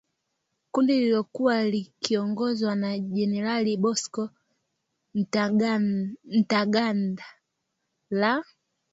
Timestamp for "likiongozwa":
1.63-2.75